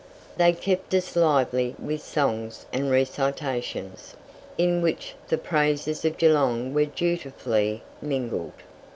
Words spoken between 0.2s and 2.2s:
They kept us lively with